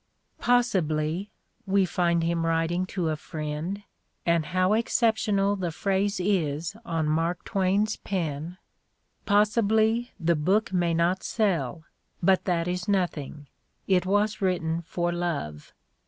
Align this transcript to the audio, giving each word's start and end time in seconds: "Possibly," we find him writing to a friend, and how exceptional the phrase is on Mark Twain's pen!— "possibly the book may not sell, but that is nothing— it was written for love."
"Possibly," 0.39 1.29
we 1.67 1.85
find 1.85 2.23
him 2.23 2.43
writing 2.43 2.87
to 2.87 3.09
a 3.09 3.15
friend, 3.15 3.83
and 4.25 4.47
how 4.47 4.73
exceptional 4.73 5.55
the 5.55 5.71
phrase 5.71 6.19
is 6.19 6.75
on 6.83 7.05
Mark 7.07 7.43
Twain's 7.43 7.97
pen!— 7.97 8.57
"possibly 9.27 10.11
the 10.19 10.35
book 10.35 10.73
may 10.73 10.95
not 10.95 11.21
sell, 11.21 11.83
but 12.23 12.45
that 12.45 12.67
is 12.67 12.87
nothing— 12.87 13.45
it 13.87 14.07
was 14.07 14.41
written 14.41 14.81
for 14.81 15.11
love." 15.11 15.71